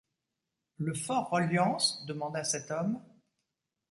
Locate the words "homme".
2.71-2.99